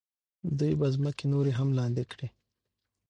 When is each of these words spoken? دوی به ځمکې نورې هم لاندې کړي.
دوی 0.59 0.73
به 0.79 0.87
ځمکې 0.95 1.25
نورې 1.33 1.51
هم 1.59 1.69
لاندې 1.77 2.03
کړي. 2.11 2.27